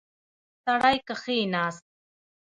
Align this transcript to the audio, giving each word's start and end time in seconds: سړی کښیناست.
سړی 0.63 0.97
کښیناست. 1.07 1.85